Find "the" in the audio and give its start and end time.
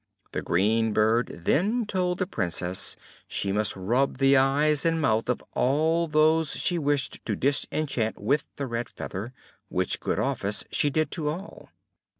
0.31-0.41, 2.17-2.25, 4.17-4.35, 8.55-8.65